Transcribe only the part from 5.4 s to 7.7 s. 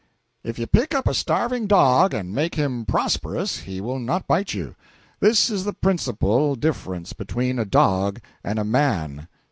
is the principal difference between a